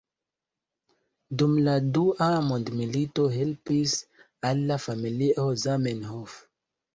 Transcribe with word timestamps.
Dum 1.41 1.51
la 1.67 1.75
dua 1.97 2.29
mondmilito 2.45 3.27
helpis 3.35 3.93
al 4.51 4.65
la 4.73 4.79
familio 4.87 5.47
Zamenhof. 5.67 6.41